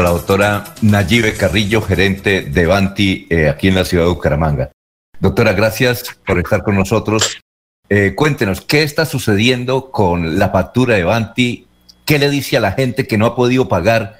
[0.00, 4.70] a la doctora Nayibe Carrillo, gerente de Banti eh, aquí en la ciudad de Bucaramanga.
[5.20, 7.38] Doctora, gracias por estar con nosotros.
[7.90, 11.66] Eh, cuéntenos, ¿qué está sucediendo con la factura de Banti?
[12.06, 14.14] ¿Qué le dice a la gente que no ha podido pagar?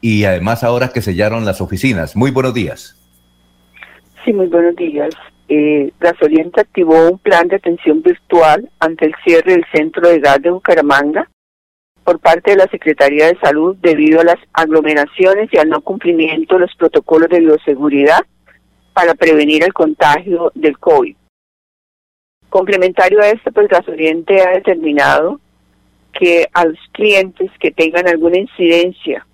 [0.00, 2.16] Y además ahora que sellaron las oficinas.
[2.16, 2.96] Muy buenos días.
[4.24, 5.10] Sí, muy buenos días.
[5.50, 10.40] Eh, Gasoliente activó un plan de atención virtual ante el cierre del centro de gas
[10.40, 11.28] de Bucaramanga
[12.08, 16.54] por parte de la Secretaría de Salud debido a las aglomeraciones y al no cumplimiento
[16.54, 18.20] de los protocolos de bioseguridad
[18.94, 21.14] para prevenir el contagio del COVID.
[22.48, 25.38] Complementario a esto, pues Gasoliente ha determinado
[26.18, 29.26] que a los clientes que tengan alguna incidencia,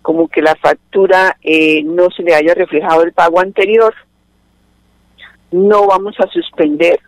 [0.00, 3.94] como que la factura eh, no se le haya reflejado el pago anterior,
[5.50, 7.00] no vamos a suspender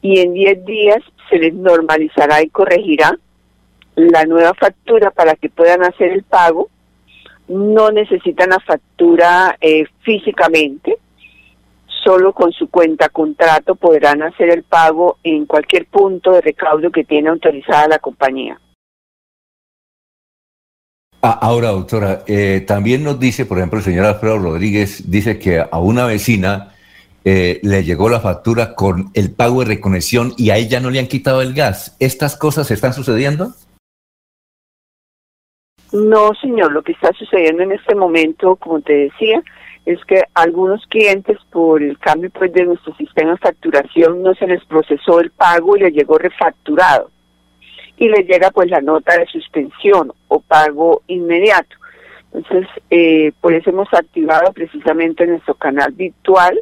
[0.00, 3.18] y en 10 días se les normalizará y corregirá
[3.96, 6.68] la nueva factura para que puedan hacer el pago.
[7.48, 10.98] No necesitan la factura eh, físicamente,
[12.04, 17.04] solo con su cuenta contrato podrán hacer el pago en cualquier punto de recaudo que
[17.04, 18.60] tiene autorizada la compañía.
[21.22, 25.58] Ah, ahora, doctora, eh, también nos dice, por ejemplo, el señor Alfredo Rodríguez, dice que
[25.58, 26.74] a una vecina
[27.24, 31.00] eh, le llegó la factura con el pago de reconexión y a ella no le
[31.00, 31.96] han quitado el gas.
[31.98, 33.54] ¿Estas cosas están sucediendo?
[35.96, 39.42] No, señor, lo que está sucediendo en este momento, como te decía,
[39.86, 44.46] es que algunos clientes por el cambio pues de nuestro sistema de facturación no se
[44.46, 47.10] les procesó el pago y les llegó refacturado
[47.96, 51.76] y les llega pues la nota de suspensión o pago inmediato.
[52.34, 56.60] Entonces, eh, por eso hemos activado precisamente nuestro canal virtual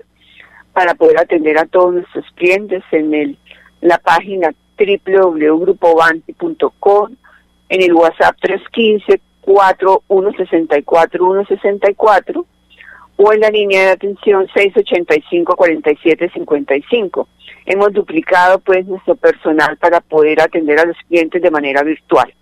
[0.73, 3.37] para poder atender a todos nuestros clientes en el
[3.81, 7.17] la página www.grupovanti.com
[7.69, 8.37] en el WhatsApp
[9.47, 12.47] 315-4164-164
[13.17, 17.29] o en la línea de atención 685-4755.
[17.67, 22.35] Hemos duplicado pues nuestro personal para poder atender a los clientes de manera virtual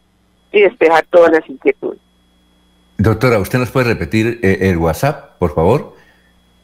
[0.50, 2.00] y despejar todas las inquietudes.
[2.98, 5.94] Doctora, ¿usted nos puede repetir eh, el WhatsApp, por favor?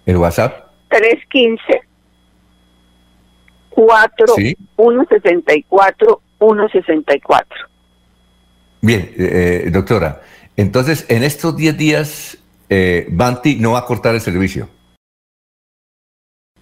[0.07, 0.67] El WhatsApp.
[0.89, 1.83] 315
[3.71, 7.69] 4 164 164.
[8.81, 10.23] Bien, eh, eh, doctora,
[10.57, 14.69] entonces en estos 10 días eh, Banti no va a cortar el servicio.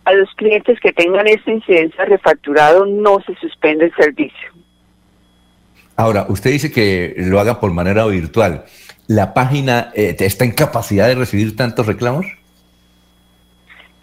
[0.05, 4.49] A los clientes que tengan esta incidencia refacturado no se suspende el servicio.
[5.97, 8.65] Ahora, usted dice que lo haga por manera virtual.
[9.09, 12.27] ¿La página está en capacidad de recibir tantos reclamos?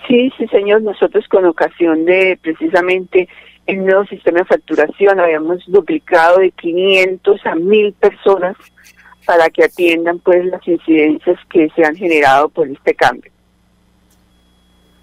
[0.07, 0.81] Sí, sí, señor.
[0.81, 3.29] Nosotros con ocasión de precisamente
[3.65, 8.55] el nuevo sistema de facturación habíamos duplicado de 500 a 1000 personas
[9.25, 13.31] para que atiendan pues las incidencias que se han generado por este cambio.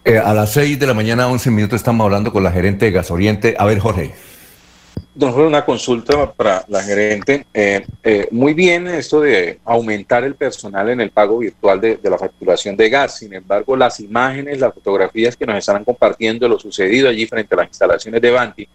[0.04, 2.90] Eh, a las 6 de la mañana, 11 minutos, estamos hablando con la gerente de
[2.90, 3.54] Gasoriente.
[3.58, 4.12] A ver, Jorge.
[5.12, 7.44] Don Jorge, una consulta para la gerente.
[7.52, 12.16] Eh, eh, muy bien esto de aumentar el personal en el pago virtual de, la
[12.16, 13.18] facturación de gas.
[13.18, 17.54] Sin embargo, las imágenes, las fotografías que nos estarán compartiendo de lo sucedido allí frente
[17.54, 18.68] a las instalaciones de Banti,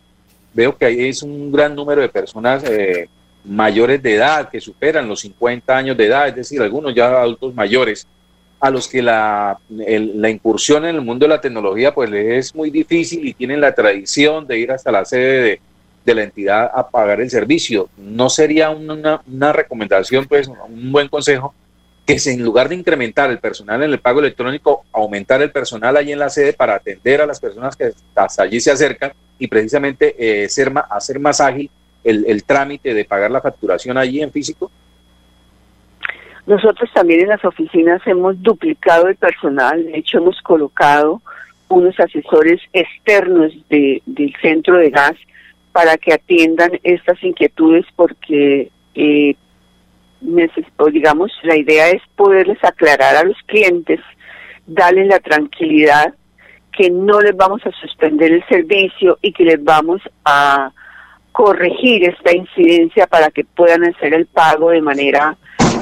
[0.54, 3.08] veo que ahí es un gran número de personas eh,
[3.46, 7.54] mayores de edad que superan los 50 años de edad, es decir, algunos ya adultos
[7.54, 8.06] mayores,
[8.60, 12.56] a los que la, la incursión en el mundo de la tecnología pues les es
[12.56, 15.62] muy difícil y tienen la tradición de ir hasta la sede de
[16.06, 17.90] de la entidad a pagar el servicio.
[17.98, 21.54] ¿No sería una, una recomendación, pues, un buen consejo,
[22.06, 26.12] que en lugar de incrementar el personal en el pago electrónico, aumentar el personal allí
[26.12, 30.16] en la sede para atender a las personas que hasta allí se acercan y precisamente
[30.18, 31.70] eh, ser hacer más ágil
[32.04, 34.72] el, el trámite de pagar la facturación allí en físico?
[36.46, 41.22] Nosotros también en las oficinas hemos duplicado el personal, de hecho hemos colocado
[41.68, 45.16] unos asesores externos de, del centro de gas
[45.76, 49.36] para que atiendan estas inquietudes porque eh,
[50.94, 54.00] digamos la idea es poderles aclarar a los clientes,
[54.66, 56.14] darles la tranquilidad
[56.72, 60.72] que no les vamos a suspender el servicio y que les vamos a
[61.34, 65.36] corregir esta incidencia para que puedan hacer el pago de manera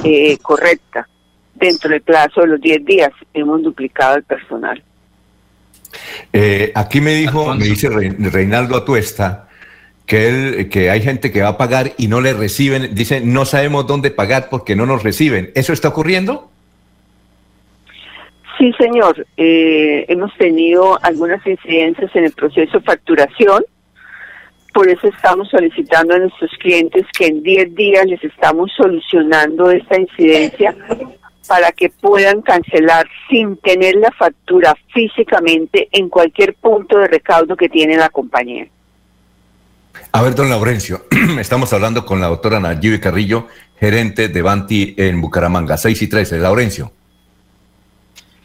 [0.03, 1.07] eh, correcta
[1.53, 3.11] dentro del plazo de los 10 días.
[3.31, 4.81] Hemos duplicado el personal.
[6.33, 9.49] Eh, aquí me dijo, me dice Reinaldo Atuesta,
[10.05, 13.45] que, él, que hay gente que va a pagar y no le reciben, dicen, no
[13.45, 15.51] sabemos dónde pagar porque no nos reciben.
[15.55, 16.49] ¿Eso está ocurriendo?
[18.57, 19.25] Sí, señor.
[19.37, 23.65] Eh, hemos tenido algunas incidencias en el proceso de facturación
[24.73, 29.99] Por eso estamos solicitando a nuestros clientes que en 10 días les estamos solucionando esta
[29.99, 30.75] incidencia
[31.47, 37.69] para que puedan cancelar sin tener la factura físicamente en cualquier punto de recaudo que
[37.69, 38.67] tiene la compañía.
[40.11, 41.05] A ver, don Laurencio,
[41.39, 43.47] estamos hablando con la doctora Nayibe Carrillo,
[43.79, 46.39] gerente de Banti en Bucaramanga, 6 y 13.
[46.39, 46.91] Laurencio.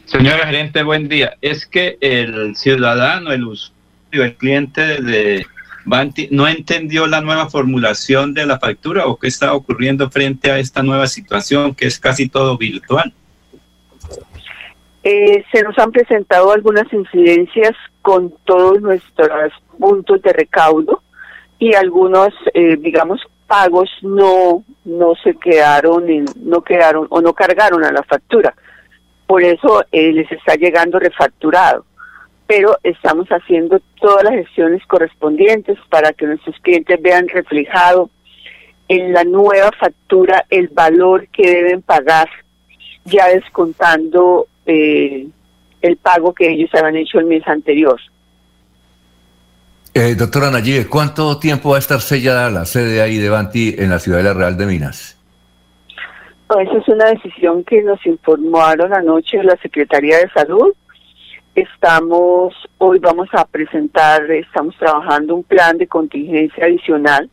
[0.07, 1.35] Señora gerente, buen día.
[1.43, 5.47] Es que el ciudadano, el usuario, el cliente de
[5.85, 10.59] Banti no entendió la nueva formulación de la factura o qué está ocurriendo frente a
[10.59, 13.13] esta nueva situación que es casi todo virtual.
[15.03, 17.73] Eh, se nos han presentado algunas incidencias
[18.03, 21.03] con todos nuestros puntos de recaudo
[21.59, 27.85] y algunos, eh, digamos, pagos no no se quedaron en, no quedaron o no cargaron
[27.85, 28.55] a la factura.
[29.27, 31.85] Por eso eh, les está llegando refacturado.
[32.47, 38.09] Pero estamos haciendo todas las gestiones correspondientes para que nuestros clientes vean reflejado
[38.89, 42.31] en la nueva factura el valor que deben pagar,
[43.05, 45.27] ya descontando eh,
[45.83, 48.01] el pago que ellos habían hecho el mes anterior.
[50.01, 53.91] Eh, doctora Nayib, ¿cuánto tiempo va a estar sellada la sede ahí de Banti en
[53.91, 55.19] la Ciudadela Real de Minas?
[56.61, 60.73] esa es una decisión que nos informaron anoche la Secretaría de Salud.
[61.57, 67.29] Estamos, hoy vamos a presentar, estamos trabajando un plan de contingencia adicional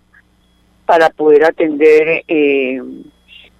[0.87, 2.81] para poder atender eh,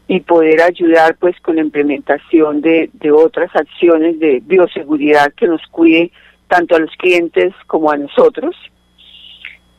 [0.08, 5.62] y poder ayudar pues con la implementación de, de otras acciones de bioseguridad que nos
[5.70, 6.12] cuide
[6.48, 8.56] tanto a los clientes como a nosotros.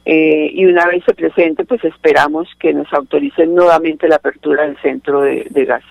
[0.09, 4.81] Eh, y una vez se presente, pues esperamos que nos autoricen nuevamente la apertura del
[4.81, 5.83] centro de, gas.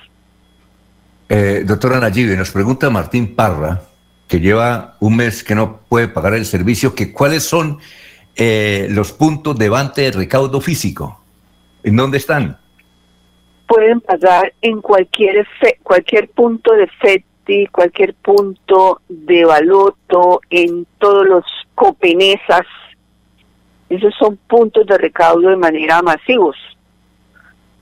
[1.27, 3.81] Eh, doctora Nayibe, nos pregunta Martín Parra,
[4.29, 7.79] que lleva un mes que no puede pagar el servicio, que cuáles son
[8.37, 11.21] eh, los puntos de bante de recaudo físico.
[11.83, 12.57] ¿En dónde están?
[13.67, 15.45] Pueden pagar en cualquier
[15.83, 21.43] cualquier punto de FETI, cualquier punto de Baloto, en todos los
[21.75, 22.65] copenesas,
[23.89, 26.57] esos son puntos de recaudo de manera masivos.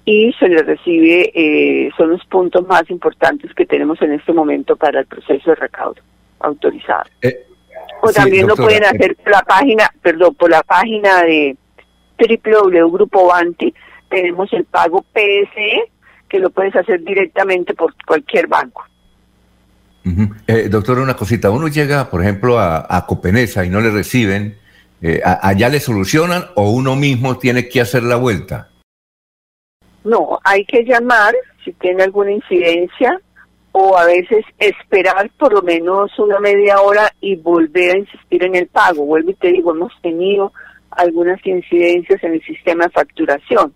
[0.06, 4.76] Y se les recibe, eh, son los puntos más importantes que tenemos en este momento
[4.76, 6.02] para el proceso de recaudo
[6.40, 7.06] autorizado.
[7.22, 7.46] Eh,
[8.02, 11.56] o también lo pueden hacer por la página, perdón, por la página de
[12.20, 13.74] www Banti,
[14.10, 15.90] tenemos el pago PSE,
[16.28, 18.84] que lo puedes hacer directamente por cualquier banco.
[20.48, 24.58] Eh, doctor, una cosita, uno llega, por ejemplo, a, a Copenesa y no le reciben,
[25.06, 28.70] eh, ¿Allá le solucionan o uno mismo tiene que hacer la vuelta?
[30.06, 31.36] No, hay que llamar
[31.66, 33.20] si tiene alguna incidencia
[33.74, 38.56] o a veces esperar por lo menos una media hora y volver a insistir en
[38.56, 39.06] el pago.
[39.06, 40.54] Vuelvo y te digo, hemos tenido
[40.90, 43.74] algunas incidencias en el sistema de facturación,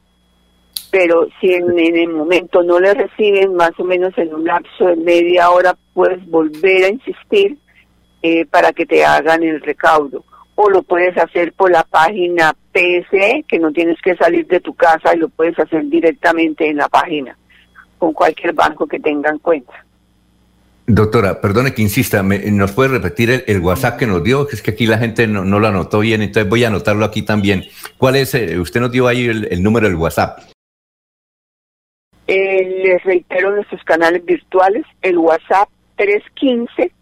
[0.91, 4.95] pero si en, el momento no le reciben, más o menos en un lapso de
[4.95, 7.57] media hora puedes volver a insistir
[8.21, 10.23] eh, para que te hagan el recaudo
[10.59, 14.73] o lo puedes hacer por la página PSE, que no tienes que salir de tu
[14.73, 17.37] casa y lo puedes hacer directamente en la página,
[17.99, 19.85] con cualquier banco que tenga en cuenta.
[20.87, 24.49] Doctora, perdone que insista, ¿nos puede repetir el, WhatsApp que nos dio?
[24.49, 27.65] Es que aquí la gente no, lo anotó bien, entonces voy a anotarlo aquí también.
[27.99, 28.33] ¿Cuál es?
[28.33, 30.39] Eh, usted nos dio ahí el, número del WhatsApp.
[32.25, 36.96] Eh, les reitero nuestros canales virtuales, el WhatsApp 315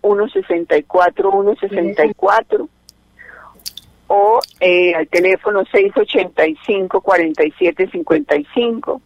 [0.00, 2.68] 164 164
[4.08, 9.00] o eh, al teléfono 685 4755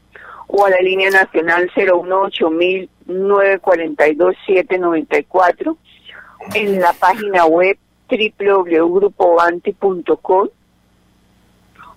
[0.46, 2.50] o a la línea nacional 018
[3.06, 5.76] 942 794
[6.54, 7.76] en la página web
[8.08, 10.48] www.grupovanti.com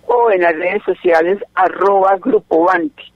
[0.06, 3.12] o en las redes sociales arroba grupovanti.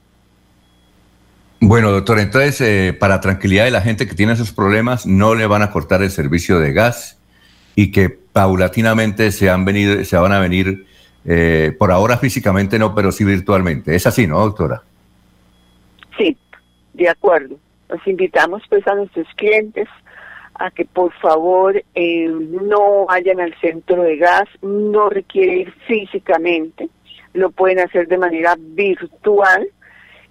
[1.65, 5.47] Bueno, doctor, entonces, eh, para tranquilidad de la gente que tiene esos problemas, no le
[5.47, 7.17] van a cortar el servicio de gas
[7.73, 10.85] y que paulatinamente se, han venido, se van a venir,
[11.23, 13.95] eh, por ahora físicamente no, pero sí virtualmente.
[13.95, 14.83] Es así, ¿no, doctora?
[16.17, 16.35] Sí,
[16.93, 17.55] de acuerdo.
[17.87, 19.87] Los invitamos pues a nuestros clientes
[20.55, 26.89] a que por favor eh, no vayan al centro de gas, no requiere ir físicamente,
[27.33, 29.65] lo pueden hacer de manera virtual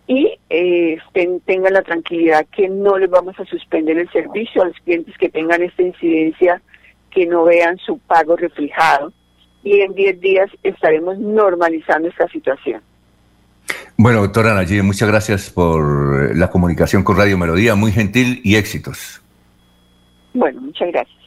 [0.06, 0.99] y eh,
[1.47, 5.28] tengan la tranquilidad que no les vamos a suspender el servicio a los clientes que
[5.28, 6.61] tengan esta incidencia,
[7.11, 9.12] que no vean su pago reflejado
[9.62, 12.82] y en 10 días estaremos normalizando esta situación.
[13.97, 19.23] Bueno, doctora Nayib, muchas gracias por la comunicación con Radio Melodía, muy gentil y éxitos.
[20.35, 21.21] Bueno, muchas gracias.